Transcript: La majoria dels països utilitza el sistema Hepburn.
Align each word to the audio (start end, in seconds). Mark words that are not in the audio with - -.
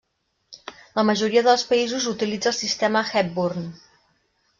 La 0.99 1.03
majoria 1.09 1.43
dels 1.47 1.65
països 1.71 2.07
utilitza 2.13 2.51
el 2.53 2.57
sistema 2.61 3.05
Hepburn. 3.11 3.69